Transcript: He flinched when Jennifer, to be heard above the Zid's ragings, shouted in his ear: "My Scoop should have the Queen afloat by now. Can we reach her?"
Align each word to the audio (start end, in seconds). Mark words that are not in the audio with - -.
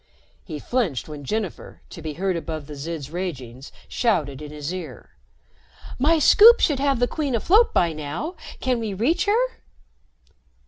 He 0.43 0.57
flinched 0.57 1.07
when 1.07 1.23
Jennifer, 1.23 1.83
to 1.91 2.01
be 2.01 2.13
heard 2.15 2.35
above 2.35 2.65
the 2.65 2.73
Zid's 2.73 3.11
ragings, 3.11 3.71
shouted 3.87 4.41
in 4.41 4.49
his 4.49 4.73
ear: 4.73 5.11
"My 5.99 6.17
Scoop 6.17 6.59
should 6.59 6.79
have 6.79 6.97
the 6.97 7.07
Queen 7.07 7.35
afloat 7.35 7.71
by 7.71 7.93
now. 7.93 8.33
Can 8.59 8.79
we 8.79 8.95
reach 8.95 9.25
her?" 9.25 9.49